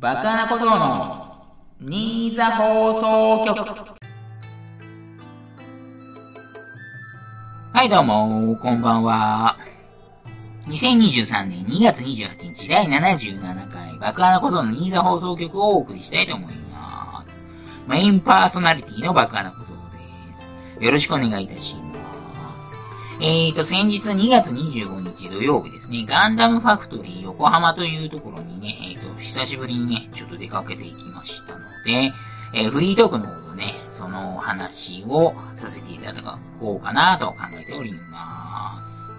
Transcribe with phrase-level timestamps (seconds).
[0.00, 1.44] バカな小僧の
[1.78, 3.98] 新座放送局
[7.74, 9.58] はいどうも、こんばんは。
[10.68, 17.42] 2023年2月28日第77回爆穴小僧の新座放送局をお送りしたいと思います。
[17.86, 19.66] メインパーソナリティの爆穴小僧
[20.28, 20.50] です。
[20.80, 21.89] よろしくお願いいたします。
[23.22, 32.14] えーと、先日2月25日土曜日ですね、ガンダムファクトリー横浜というところにね、えーと、久しぶりにね、ちょっと出かけていきましたので、
[32.54, 39.18] えー、フリートークの方でね、その話をさせていただこうかなと考えております。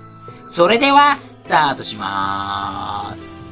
[0.49, 3.50] それでは、スタートしまーす。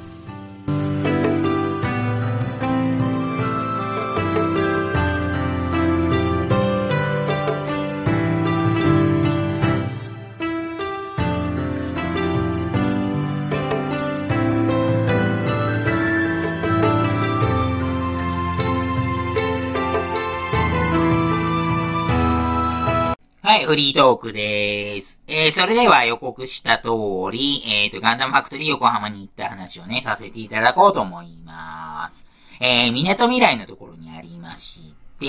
[23.50, 25.24] はい、フリートークでーす。
[25.26, 26.90] えー、それでは予告した通
[27.32, 32.30] り、えーと、ガンダムファクトリー横浜に行った話をね、させていただこうと思います。
[32.62, 35.26] えー、港未来のところにありまして、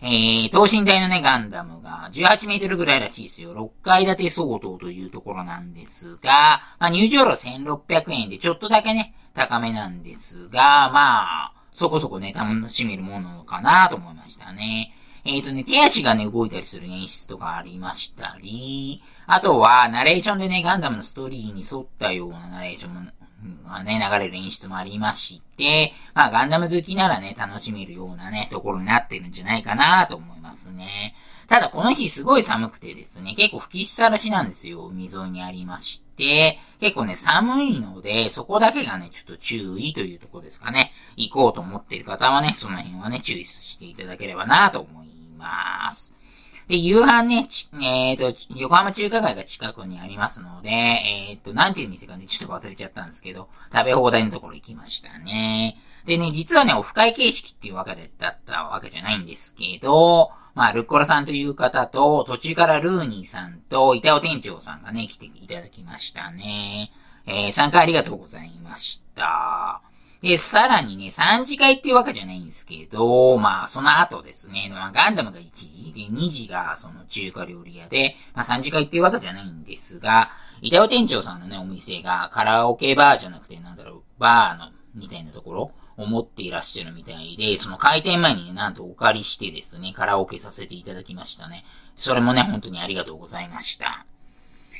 [0.00, 3.54] えー、等身大のね、ガンダムが18メートルぐらいらしいですよ。
[3.54, 14.94] 6階建て相当というところなんですが、まあ、入場料1600円でちょっとだけね、高めなんですが、まあ、そこそこね、楽しめるものかなと思いましたね。
[15.24, 23.12] えっ、ー、とね、手足がね、動いたりする演出とかありましたり、あとは、ナレーションでね、ガンダムのストーリーに沿ったようなナレーション
[23.64, 31.14] がね、流れる演出もありまして、まあ、ガンダム好きならね、楽しめるようなね、ところになってるんじゃないかなと思いますね。
[31.48, 34.86] ただ、この日すごい寒くてですね、結構吹きさらしなんですよ。
[34.86, 40.92] 海沿いにありまして、結構ね、寒いので、そこだけがね、ちょっと注意というとこですかね。
[41.16, 45.09] 行こうと思っている方はね、その辺はね、注意していただければなと思います。
[46.70, 47.48] で、夕飯ね、
[47.82, 55.76] えっ、ー、と、横浜中華街が近くにありますので、えっ、ー、と、なんていう店かね、ちょっと忘れちゃったんですけど、食べ放題のところ行きましたね。
[56.06, 66.92] でね、実はね、オフ会形式っていうわけだったわけじゃないんですけど、まあ、ルッコラさんという方と、途中からルーニーさんと、板尾店長さんがね、来ていただきましたね。
[67.26, 69.82] えー、参加ありがとうございました。
[70.20, 80.30] で、さらにね、3次会っていうわけじゃないんですけど、まあ、その後ですね、まあ、ガンダムが1時、で、2時がその中華料理屋で、まあ、3次会っていうわけじゃないんですが、
[80.60, 91.64] 板尾店長さんのね、お店がカラオケバーじゃなくて、なんだろう、バーの、みたいなところを持っていらっしゃるみたいで、その開店前にね、なんとお借りしてですね、カラオケさせていただきましたね。
[91.96, 94.04] それもね、本当にありがとうございました。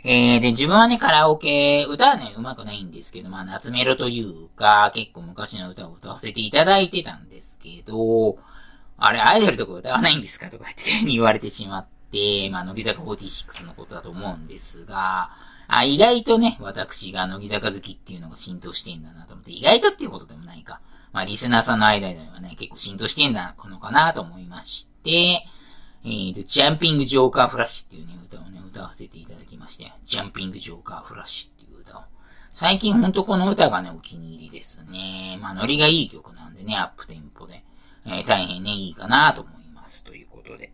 [0.02, 8.38] えー、で、自分はね、カラオケ、歌はね、上手くないんですけど、まあ、夏メロというか、結構昔の歌を歌わせていただいてたんですけど、
[8.96, 10.50] あれ、アイドルとか歌わないんですか？
[10.50, 15.30] とかって言われてしまって、まあ、乃木坂46のことだと思うんですが、
[15.68, 20.80] あ、意外とね、私が乃木坂好きっていうのが浸透してんだなと思って、意外とっていうことでもないか。
[21.12, 25.44] まあ、リスナーさんの間ではね、結構浸透してんだこのかなと思いまして、
[26.04, 32.02] えーと、ジャンピングジョーカーフラッシュっていうね、歌を、歌わせていただきまして、ジャンピングジョーカーフラッシュっていう歌を。
[32.50, 35.38] 最近ほんとこの歌がね、お気に入りですね。
[35.40, 37.62] まあ、ノリがいい曲なんでね、アップテンポで。
[38.06, 40.04] えー、大変ね、いいかなと思います。
[40.04, 40.72] ということで。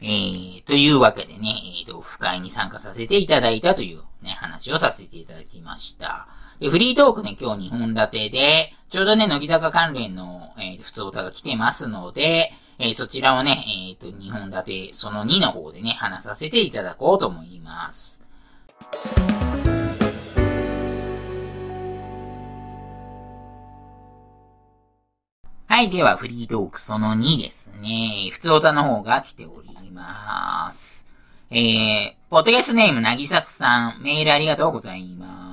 [0.00, 6.28] えー、というわけでね、えーと、不会に参加させていただいたというね、話をさせていただきました。
[6.60, 18.22] で、フリートークね、今日2本立てで、ちょうどね、乃木坂関連の、えー、普通歌が来てますので、えー、そちらをね、えっ、ー、と、2本立て、その2の方でね、話させていただこうと思います。
[25.66, 28.28] はい、では、フリートークその2ですね。
[28.30, 31.08] 普通歌の方が来ております。
[31.50, 35.47] えー、ポッドキャストネーム、なぎさつさん、メールありがとうございます。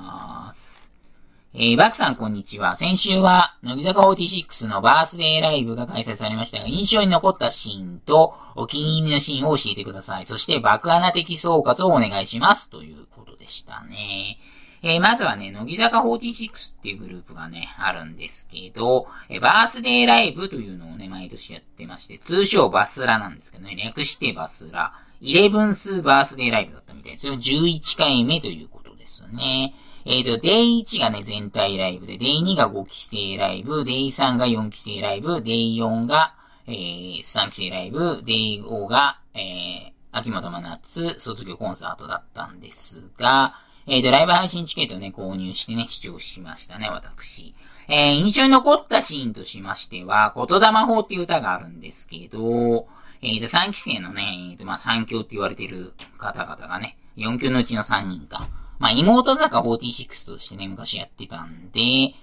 [1.58, 2.76] えー、バクさんこんにちは。
[2.76, 10.26] 先週は、乃木坂46のバースデーライブが開催されましたが、印象に残ったシーンと、お気に入りのシーンを教えてください。
[10.26, 12.70] そして、爆穴的総括をお願いします。
[12.70, 14.38] ということでしたね。
[14.84, 24.92] えー、まずはね、乃木坂46っていうグループがね、あるんですけど、えー、バースデーライブというのをね、毎年やってまして、通称バスラなんですけどね、略してバスラ。
[25.22, 27.36] イレブンスバースデーライブだったみたいですよ。
[27.36, 29.74] 11回目ということですね。
[30.08, 36.36] えっ、ー、と、デイ1がね、全体ライブで、デイ2が5期生ライブ、デイ3が4期生ライブ、デイ4が、
[36.68, 43.56] えー、3期生ライブ、デイ5が、えー、秋元真夏卒業コンサートだったんですが、
[43.88, 47.56] えっ、ー、と、ライブ配信チケットね、購入してね、視聴しましたね、私。
[47.88, 52.88] えー、印象に残ったシーンとしましては、言霊法っていう歌があるんですけど、
[53.24, 58.48] えーと、3期生のね、えーと、まあ、3強って言われてる方々がね、4強のうちの3人か。
[58.80, 61.80] まあ、妹坂46としてね、昔やってたんで、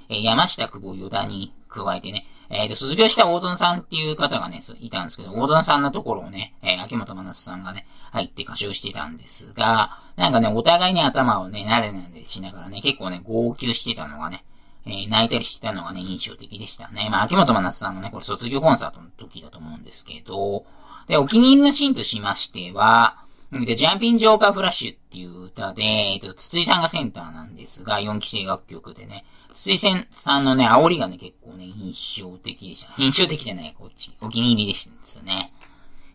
[0.09, 14.45] えー、山下久保与田に加えてね、えっ、ー、と、卒業した大園さんっていう方がね、いたんですけど、大園さんのところをね、えー、秋元真夏さんがね、入って歌唱してたんですが、なんかね、お互いに頭をね、なでなでしながらね、結構ね、号泣してたのがね、
[14.85, 17.09] えー、泣いたりしてたのがね、印象的でしたね。
[17.11, 20.67] まあ、秋元真夏さんのね、これ卒業コンサートの時だと思うんですけど、
[21.09, 23.17] で、お気に入りのシーンとしましては、
[23.53, 29.79] で、ジャンピンジョーカーフラッシュっていう歌で、えっと、筒井さんがセンターなんですが、4期生楽曲でね、筒井
[30.11, 32.95] さんのね、煽りがね、結構ね、印象的でした。
[33.03, 34.17] 印象的じゃない、こっち。
[34.23, 35.53] お気に入りでしたですね。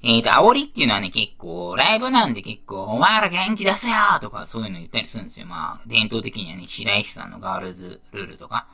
[0.01, 5.45] えっ、ー、と、煽りっていうのはね、結構、ライブなんで結構、お前ら元気出せよとか、そういうの言ったりするんですよ。
[5.45, 8.67] まあ、伝統的にはね、白石さんのガールズルールとか、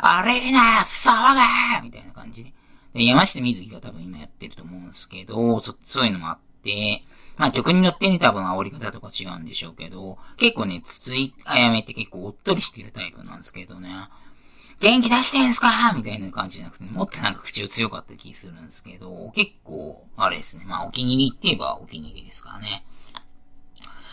[0.00, 1.34] アレーナ騒
[1.80, 2.52] げみたいな感じで。
[2.94, 7.02] で山下美月が多分今やってると思うんですけど、そ、そういうのもあって、
[7.36, 13.90] まあ曲によってね、多分煽り方とか違うんでしょうけど、結構ね、筒井あやめって結構おっとりしてるタイプなんですけどね。
[14.80, 15.92] 元気出してんすか？
[15.96, 20.64] みたいな感じじゃなくて、もっとなんか口を強かった気するんですけど、結構、あれですね。
[20.66, 22.84] まあお気に入りって言えばお気に入りですからね。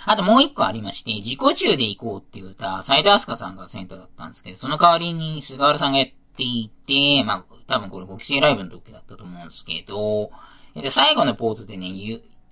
[0.05, 10.31] あともう一個ありまして、自己中で行こうっていう歌、斎藤飛鳥さんがセンターだったんですけど、その代わりに菅原さんがやっていて、まあ、多分これ5期生ライブの時だったと思うんですけど、
[10.73, 11.87] で、最後のポーズでね、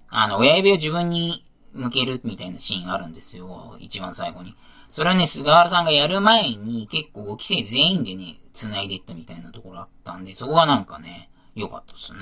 [0.10, 3.76] あの、親指を自分に向けるみたいなシーンあるんですよ。
[3.80, 4.56] 一番最後に。
[4.90, 12.20] それをね、菅原さんがやる前に結構5期生全員でね、繋いでいったみたいなところあったんで、そこがなんかね、良かったですね。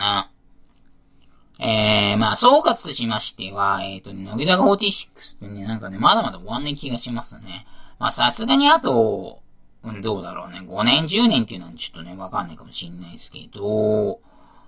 [1.60, 7.66] えー、まあ、総括としましては、えっ、ー、とね、乃木坂46ってね、なんかね、まだまだ終わんない気がしますね。
[8.00, 9.42] まあ、さすがにあと、
[9.84, 14.20] うん、どうだろうね、5年、10年っていうのはちょっとね、わかんないかもしんないですけど、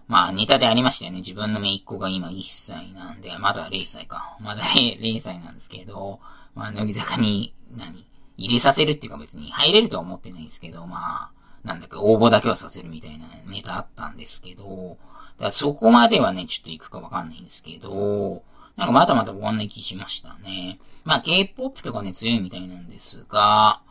[0.09, 1.19] まあ、ネタでありましたよね。
[1.19, 4.35] 自分の姪っ子が今1歳なんで、まだ0歳か。
[4.41, 6.19] まだ0歳なんですけど、
[6.55, 8.05] まあ、乃木坂に、何？
[8.35, 11.31] 入れさせるっていうか別に入れるとは思ってないんですけど、まあ、
[11.63, 14.99] なんだか応募だけはさせるみたいなネタあったんですけど、だか
[15.45, 18.41] らそこまではね、ちょっと行くかわかんないんですけど、
[18.77, 20.79] なんかまだまだ終わんない気しましたね。
[21.03, 23.81] まあ K-POP とかね強いみたいなんですが、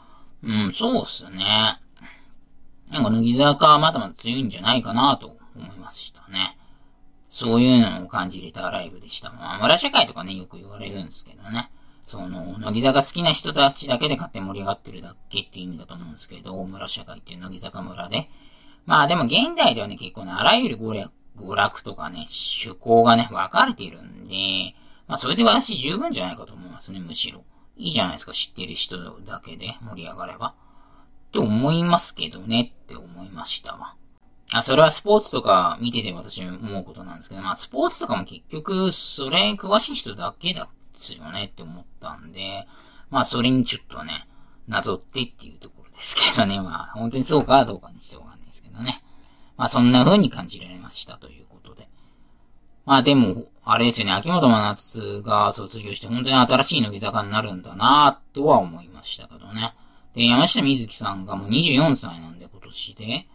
[0.43, 1.79] うん、そうっすね。
[2.91, 6.57] なんか乃木坂はまだまだ強いんじゃないかなと思いましたね。
[7.31, 9.31] そういうのを感じれたライブでした。
[9.31, 11.71] まあ、村社会とかね、よく言われるんですけどね。
[12.03, 18.31] その、乃木坂好きな人たちだけで勝手に盛り上がってるだけっていう意味だと思うんですけど、大村社会っていう乃木坂村で。
[18.87, 24.75] まあでも現代ではね、結構ね、あらゆる娯楽娯楽とかね、趣向がね、分かれているんで、
[25.07, 27.45] まあそれで私十分じゃないかと思いますね、むしろ。
[27.77, 30.55] いいじゃないですか、知ってる人だけで盛り上がれば。
[31.29, 33.95] って思いますけどねって思いましたわ。
[34.53, 40.69] あ、それはスポーツとか見てて私思うことなんですけど、まあスポーツとかも結局、それ詳しい人だけだ
[40.99, 42.67] ですよねって思ったんで、
[43.11, 44.27] まあそれにちょっとね、
[44.67, 49.03] なぞってっていうところですけどね、 まあ本当にそうかどうかにしてわかんないですけどね。
[49.57, 51.89] まあそんな風に感じられましたということで。
[52.87, 59.75] まあでも、あれですよね、秋元真夏が卒業して本当に新しい乃木坂になるんだなとは思いましたけどね。
[60.15, 63.29] で、山下美月さんがもう24歳なんで今年で、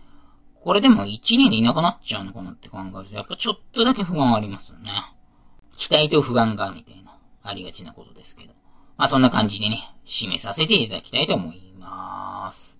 [0.63, 4.92] これでも1年でいなくなっちゃうのかなって考えると、やっぱちょっとだけ不安ありますよね。
[5.78, 8.54] 期待と不安が、みたいな、ありがちなことですけど。
[8.95, 12.80] まあそんな感じでね、締めさせていただきたいと思います。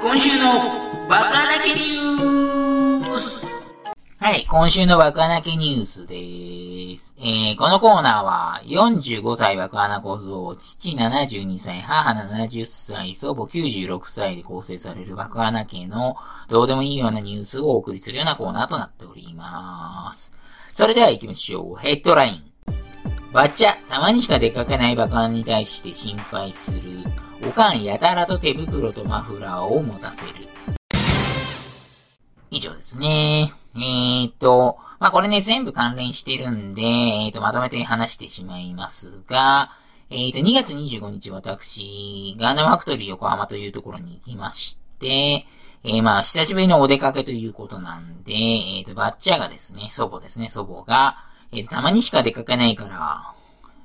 [0.00, 0.60] 今週の
[1.08, 1.95] バカだけニュース
[4.26, 7.14] はい、今週のバカなけニュースです。
[7.20, 16.16] えー、このコーナーは、45歳バカな小僧、父72歳、母70歳、祖母96歳で構成されるバカな家の、
[16.48, 20.32] どうでもいいようなニュースをお送りするようなコーナーとなっております。
[20.72, 21.76] それでは行きましょう。
[21.76, 22.42] ヘッドライン。
[23.32, 27.04] バッチャ、たまにしか出かけないバカに対して心配する。
[27.48, 30.75] おかんやたらと手袋とマフラーを持たせる。
[32.50, 33.52] 以上ですね。
[33.74, 39.70] えーと、まあ、これね、全部関連してるんで、えーと、まとめて話してしまいますが、
[40.08, 45.46] えーと、2月25日私、ガンダムファクトリー横浜というところに行きまして、
[45.84, 51.18] えー、まあ、久しぶりのお出かけということなんで、えーと、バッチャーがですね、祖母ですね、祖母が、
[51.52, 53.32] えー、たまにしか出かけないから、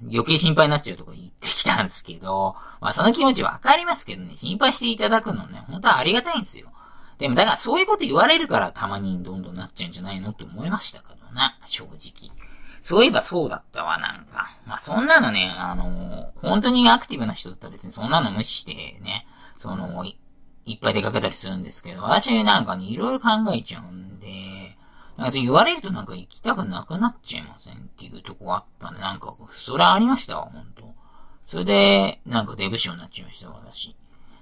[0.04, 6.70] 余計心配になっちゃうとか言ってきたんですけど、まあその気持ちわかりますけどね、心配していただくのね、本当はありがたいんですよ。
[7.22, 12.32] でもだからそういうこと言われるからたまにどんどんなっちゃうんじゃないのって思いましたからな、正直。
[12.82, 14.58] そういえばそうだったわ、なんか。
[14.66, 18.74] まあ、そんなのね、あのー、本当にアクティブな人だったら別にそんなの無視して
[19.04, 19.28] ね、
[19.60, 20.18] その、い
[20.66, 24.28] いっぱい出かけたりするんですけど、私なんかね、いろいろ考えちゃうんで、
[25.16, 30.96] なんか言われるとなんか行きたくなくなっちゃいませんっていうとこあったんで、なんか、それありましたわ、ほんと。
[31.46, 33.96] それで、なんかデブ賞になっちゃいました、私。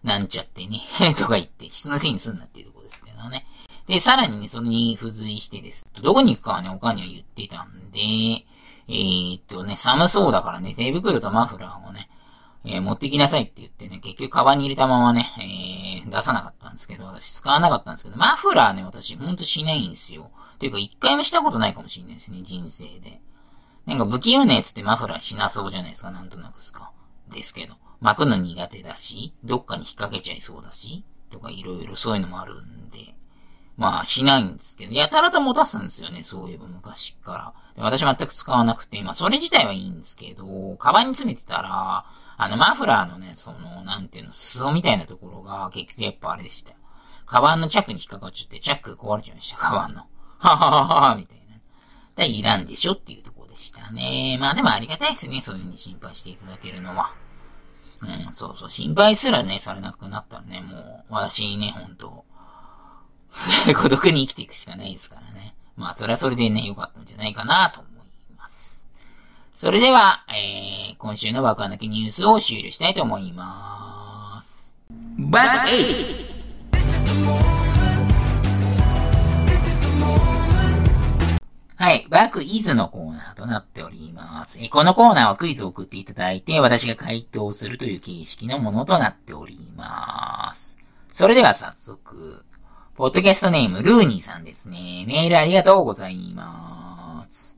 [0.03, 0.81] なんちゃってね、
[1.17, 3.45] とか言って、質のせいにすんなっていうとこですけどね。
[3.87, 5.87] で、さらにね、それに付随してです。
[6.01, 12.09] どこに行くかはね、他には言ってたんで、えー、っとね、寒そうだからね、手袋とマフラーをね、
[12.65, 15.31] えー、持ってきなさいって言ってね、結局カバンに入れたままね、
[16.03, 20.29] えー、出さなかったんですけど、私使わなかったんですけど、マフラーね、私ほんとしないんですよ。
[20.59, 23.21] ていうか、一回もしたことないかもしれないですね、人生で。
[23.85, 26.91] なんか不器用なやつってマフラーしなそうじゃないですか、なんとなくすか。
[27.31, 27.75] ですけど。
[28.01, 33.15] 巻くの苦手だし、どっかに引っ掛けちゃいそうだし、とかいろいろそういうのもあるんで。
[33.77, 37.83] まあ、しないんですけど、やたらと持たすんですよね、そういえば昔から。
[37.83, 42.05] 私全く使わなくて、まあ、それ自体はいいんですけど、カバンに詰めてたら、
[42.37, 46.73] あの、マフラーのね、その、なんていうの、裾みたいなところが、結局やっぱあれでした。
[47.25, 50.01] カバンのチャックに引っかかっちゃって、チャック壊れちゃいました、カバンの。
[50.39, 51.55] はははは、みたいな。
[52.17, 54.37] で、いらんでしょっていうところでしたね。
[54.41, 57.13] まあでもありがたいですね、そういう風に心配していただけるのは。
[58.03, 62.25] うん、そうそう、心配すらね、されなくなったらね、もう、私ね、ほんと、
[63.81, 65.55] 孤独に生きていくしかないですからね。
[65.75, 67.93] まあ、それはそれでね、良かったんじゃないかなと思い
[68.37, 68.87] ます。
[69.53, 74.77] それでは、えー、今週の爆破なきニュースを終了したいと思います。
[75.17, 77.48] バック 8!
[81.79, 82.05] はい。
[82.09, 84.59] バックイズのコーナーとなっております。
[84.69, 90.77] このコーナーはクイズを送っていただいて、私が回答するという形式のものとなっております。
[91.07, 92.43] それでは早速、
[92.97, 95.05] ポッドキャストネーム、ルーニーさんですね。
[95.07, 97.57] メールありがとうございます。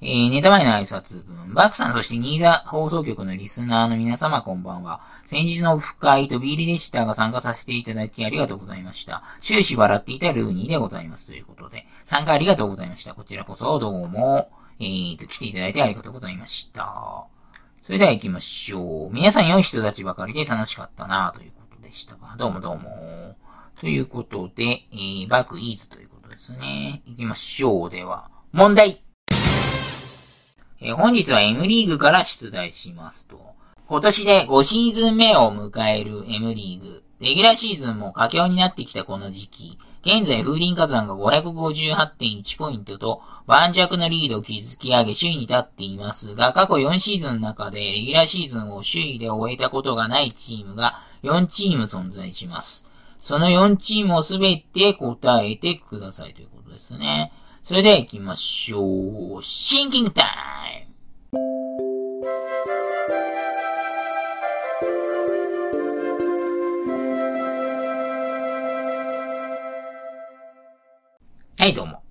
[0.00, 1.54] えー、ネタ前の挨拶文。
[1.54, 5.00] バックさん、そしてニーザ放送局のリスナーの皆様こんばんは。
[5.26, 9.24] 先日のオフ会とビーリでしたが参加させていただきありがとうございました。
[9.40, 11.84] 終始笑っていたルーニーでございますということで。
[12.04, 13.12] 参加ありがとうございました。
[13.14, 17.24] こちらこそどうも、えーと、来ていただいてありがとうございました。
[17.82, 19.12] それでは行きましょう。
[19.12, 23.34] 皆さん良い人たちばかりで楽しかったなということでしたが、どうもどうも。
[23.74, 27.02] ということで、えー、バックイーズということですね。
[27.04, 27.90] 行きましょう。
[27.90, 29.02] では、問題
[30.80, 33.40] えー、本日は M リーグから出題しますと。
[33.86, 37.02] 今年で5シーズン目を迎える M リーグ。
[37.20, 39.78] レギュラーシーズンも佳境になってきたこの時期。
[40.02, 52.88] 現在風林火山が558.1ポイントと盤石のリードを築き上げ首位に立っていますが、過去4シーズンの中でレギュラーシーズンを首位で終えたことがないチームが4チーム存在します。
[53.18, 57.32] その4チームをすべて答えてくださいということですね。
[57.64, 59.42] それでは行きましょう。
[59.42, 60.57] シンキングタイム
[71.60, 72.04] はい、どうも。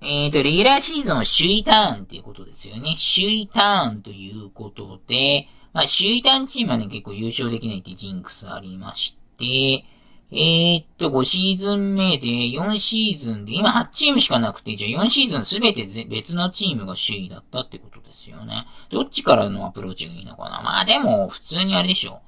[0.00, 2.94] えっ、ー、と、レギュラーシーズンの首位ターンっていうことですよね。
[2.94, 9.84] 首位ターンということで、まあ、首位ターンチームはね、結構優勝できないってジンクスありまして、
[10.30, 18.68] えー、っと、5シーズン目で4シーズンで、今8チームしかなくて、じゃあ4シーズンすべて別のチームが首位だったってことですよね。
[18.88, 22.20] どっちからのアプローチがいいのかなまあでも、普通にあれでしょ。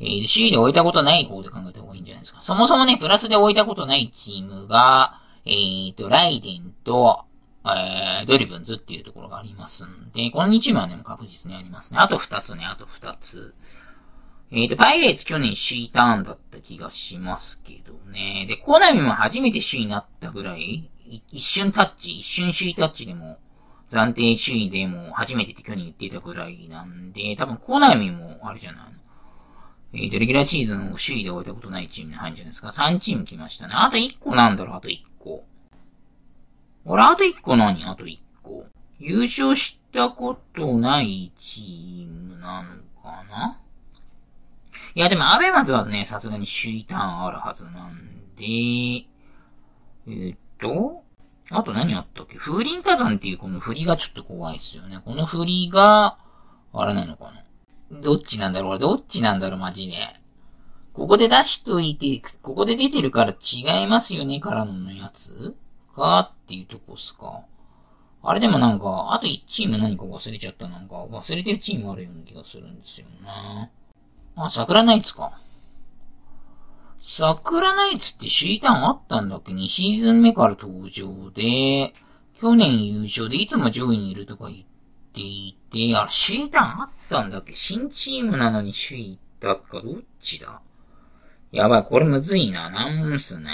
[0.00, 2.40] えー、首位で終えたことない方で考えた方がいいんじゃないですか。
[2.40, 7.24] そもそもね、プラスで終えたことないチームが、えーと、ライデンと、
[7.64, 12.00] えー、ドリブンズっていうところがありますんで、この2チームはね、確実にありますね。
[12.00, 13.54] あと2つね、あと2つ。
[14.50, 18.46] えーと、パイレーツ去年首位ターンだった気がしますけどね。
[18.48, 20.90] で、コナミも初めて首位になったぐらい、
[21.30, 23.38] 一瞬タッチ、一瞬首位タッチでも、
[23.90, 28.90] 暫定首位でも初めてって去年言ってたぐらいなんで、多分コナミもあれじゃないの。
[29.94, 32.68] えーと、レギュラーシーズンを首位で終えたことないチームに入るんじゃないですか。
[32.68, 33.74] 3チーム来ましたね。
[33.76, 35.44] あと1個なんだろう、あと1個。
[36.84, 37.84] 俺、あと1個何？
[37.84, 38.64] あと1個。
[38.98, 42.68] 優勝したことないチームなの
[43.02, 43.58] かな？
[44.94, 48.44] いや、でも、アベマズはね、さすがに首位ターンあるはずなんで、
[50.08, 51.02] え、っと、
[51.50, 52.38] あと何あったっけ？
[52.38, 55.00] 風林火山っていうこの振りがちょっと怖いっすよね。
[55.04, 56.18] この振りが、
[56.72, 57.32] あれなのか
[57.90, 58.00] な？
[58.00, 58.78] どっちなんだろう？
[58.78, 59.58] どっちなんだろう？
[59.58, 59.96] マジで。
[60.96, 65.54] ここで出しといて、ここで出てるから違いますよねからのやつ
[65.94, 67.42] かっていうとこっすか。
[68.22, 70.66] あれでもなんか、あと1チーム何か忘れちゃった。
[70.68, 73.70] なんか、忘れてるチームあるような気がするんですよね。
[74.36, 75.38] あ、桜ナイツか。
[76.98, 81.92] 桜ナイツってシーターンあったんだっけ ?2 シーズン目から登場で、
[82.40, 84.58] 去年優勝でいつも上位にいるとか言っ
[85.12, 87.52] ていて、あれ、首位弾あったんだっけ？
[87.52, 90.60] 新チームなのに首位だっかどっちだ？
[91.56, 92.68] やばい、これむずいな。
[92.68, 93.50] なんすね。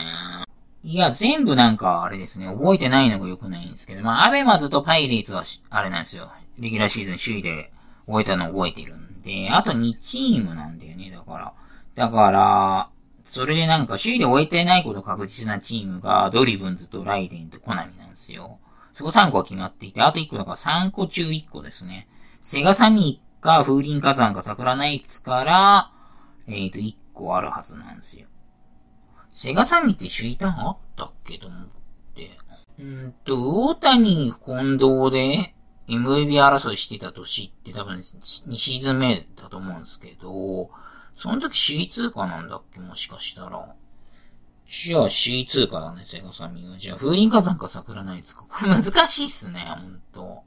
[0.83, 6.29] いや、全部なんか、あれですね、覚えてないのが良くないんですけど、まあ、アベマズとパイレーツは、あれなんですよ。
[6.59, 7.71] レギュラーシーズン首位で
[8.09, 11.53] 終えたの覚えてるんで、あと2チームなんだよね、だから。
[11.95, 12.89] だから、
[13.25, 18.59] それでなんか首位で終えてないこと確実なチームが、ドリブンズとライデンとコナミなんですよ。
[18.95, 22.09] そこ3個は決まっていて、あと1個だから3個中1個ですね。
[22.41, 25.91] セガサミーか、風林火山か桜ナイツから、
[26.47, 28.27] えっ、ー、と、1個あるはずなんですよ。
[29.31, 31.69] セガサミって首位ターンあったっけと思っ
[32.15, 32.31] て。
[32.79, 35.55] うんと、大谷近藤で
[35.89, 40.71] MVP 争いしてた年って多分2シーズン目だと思うんですけど、
[41.15, 43.75] その時首位通過なんだっけもしかしたら。
[44.67, 46.79] じゃあ首位通過だね、セガサミが。
[46.79, 48.47] じゃあ風林火山か桜ナイツか。
[48.49, 50.43] これ難しいっすね、ほんと。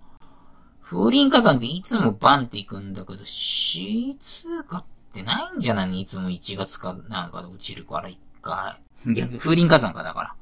[0.81, 8.81] 風林火山っていつもバンっていくんだけど、首位通過ってないんじゃないいつも1月かなんかで落ちるから1回。
[9.13, 10.35] 逆、風林火山かだから。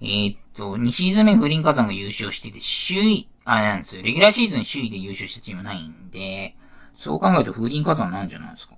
[0.00, 4.02] えー、っと、2シーズン目風林火山が優勝してて、首位、あれなんですよ。
[4.02, 6.56] レギュラーシーズン首位で優勝したチームないんで、
[6.96, 8.74] そう考えると風林火山なんじゃないですか。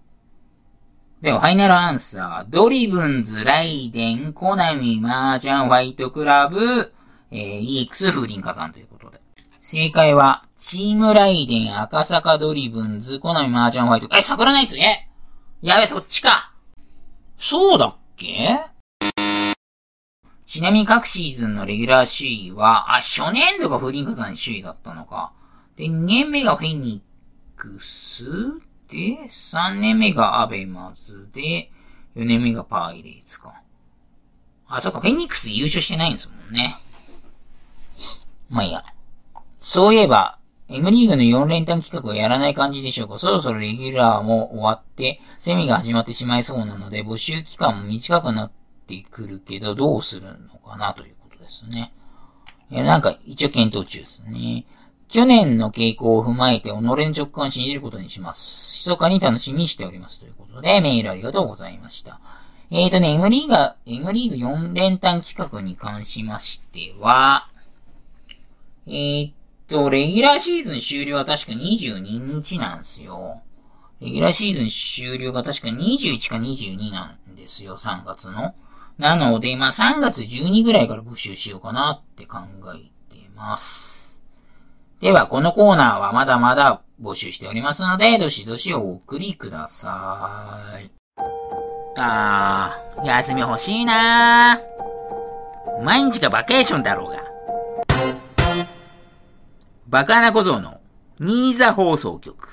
[1.21, 2.50] では、ファイナルアンサー。
[2.50, 6.92] ドリブンズ、ライデン、コナミ、マージャン、ホワイトクラブ、
[7.33, 9.21] えー、イークス、風林火山ということで。
[9.61, 15.07] 正解は、チームライデン、赤坂ドリブンズ、コナミ、マージャン、ホワイト、え、桜ナイツえ
[15.60, 16.52] やべ、そっちか
[17.38, 18.60] そうだっけ？
[20.46, 25.32] ちなみに各シーズンのレギュラー首位は、あ、初年度が風林火山首位だったのか。
[25.76, 27.02] で、2年目がフェニ
[27.56, 28.24] ックス
[28.88, 31.70] で、3年目がアベマズで、
[32.14, 33.60] 4年目がパイレーツか。
[34.68, 36.78] あ、そっか、フェニックス優勝してないんですもんね。
[38.48, 38.84] まあいいや。
[39.58, 40.38] そういえば、
[40.70, 48.52] M リーグの4連単企画をやらない感じでしょうかそろそろレギュラーも終わって、セミが始まってしまいそうなので、募集期間も短くなっ
[48.86, 51.95] てくるけど、どうするのかなということですね。
[52.71, 54.66] いや、なんか、一応検討中ですね。
[55.08, 58.90] 去年の傾向を踏まえて、己の直感を信じることにします。
[58.90, 60.21] 密かに楽しみにしております。
[60.21, 62.21] ということで、メールありがとうございました。
[62.71, 67.49] えーとね、M リーガ、M リーグ4連単企画に関しましては、
[68.86, 69.37] えー
[69.69, 73.43] と、レギュラーシーズン終了は確か22日なんですよ。
[74.00, 78.54] レギュラーシーズン終了が確か21か22なんですよ、3月の。
[78.97, 82.39] なので、まあ3月12ぐらいから募集しようかなって考
[82.75, 84.21] えてます。
[85.00, 90.91] では、このコーナーはまだまだ募集しておりますので、どしどしお送りください。
[91.97, 95.83] あー、休み欲しいなー。
[95.85, 97.37] 毎日がバケーションだろうが。
[99.90, 100.82] バカな小僧の
[101.18, 102.46] 新座放送局。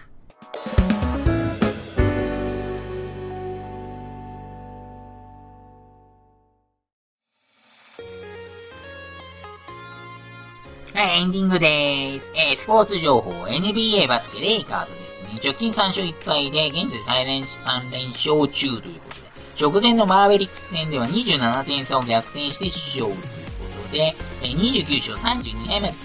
[10.94, 12.32] はい、エンディングでーす。
[12.38, 15.32] えー、スポーツ情報、NBA バスケレイカーズですね。
[15.44, 26.05] 直近3勝1敗で、現在3連3連勝中ということで、直前のマーベリックス戦では27点差を逆転して勝利ということで、えー、29勝32敗まで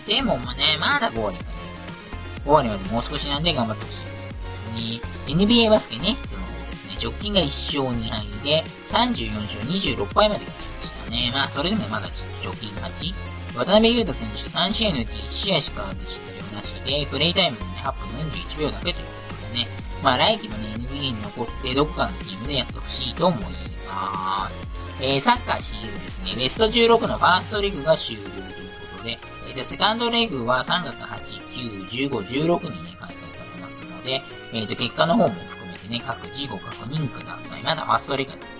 [0.00, 1.48] でもね、まだ5割まで。
[2.44, 5.00] 5割までもう少しなんで頑張ってほしいですね。
[5.26, 6.96] NBA バスケネッツの方ですね。
[7.02, 11.30] 直近が1勝2敗で、34勝26敗まで来てましたね。
[11.32, 12.08] まあ、それでもまだ
[12.42, 13.14] 直近勝ち。
[13.56, 16.20] 渡辺裕太選手3試合のうち1試合しか出
[16.52, 19.02] 場なしで、プレイタイムもね、8分41秒だけというこ
[19.48, 19.68] とでね、
[20.02, 23.44] まあ来季もね、NBA に残ってどこかのチームでやってほしいと思い
[23.86, 24.66] ます。
[25.00, 28.42] えー、サッカー CL ですね、ベスト16のファーストレグが終了という
[28.92, 37.62] ことで、えー、セカンドレグは3月8、9、15、16にね、開催されますので、えー、と、結果の方も含めてね、各自ご確認ください。
[37.62, 38.50] まだファーストレグなんでね。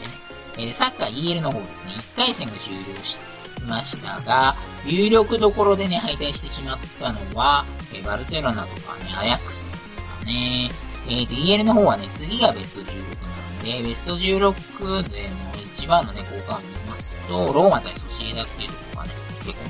[0.56, 3.18] えー、サッカー EL の方ですね、1回戦が終了し
[3.66, 4.54] ましたが、
[4.86, 10.70] 有力どころでね、敗退してしまったのは、えバルセロナとかね、アヤックスですかね。
[11.06, 12.92] えー、と、EL の方はね、次がベスト16
[13.22, 18.93] なんで、ベスト16での一番のね、効果を見ますと、ローマ対ソシエダっていうところ、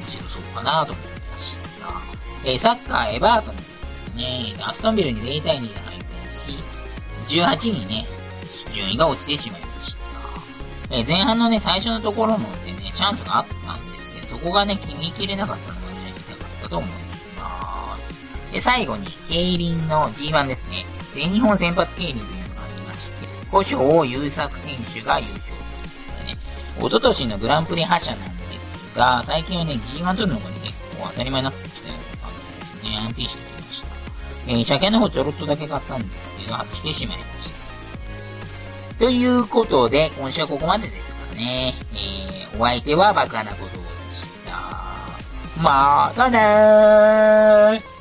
[0.07, 1.89] 白そうかなと思いました。
[2.45, 6.55] えー、サッカーエバートンですね、アストンビルに0対2で敗退し、
[7.29, 8.07] 18位にね、
[8.73, 10.05] 順位が落ちてしまいました。
[10.91, 16.91] えー、前半のね、最初のところのでね、チャンスがあったんですけど、そこがね、決めきれなかったのがね、痛かったと思い
[17.37, 18.15] ます。
[18.53, 20.85] で、最後に、競輪の G1 ですね。
[21.15, 26.39] 全日本選抜競輪というのがありまして、古生優作選手が優勝ということでね、
[26.79, 28.34] 一昨年のグランプリ覇者なんで
[28.95, 32.99] が、最近はね、G1 取るのがね、結構当たり前になってきたような感じですね。
[32.99, 33.89] 安定してきました。
[34.47, 37.65] えー、車検の方ちょろっとだけ買ったんですけど、外してしまいました。
[38.99, 41.75] ということで、今週はここまでですかね。
[41.95, 45.61] えー、お相手はバカなことでした。
[45.61, 47.94] またねー